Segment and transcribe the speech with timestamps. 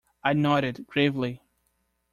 [0.23, 1.43] I nodded gravely.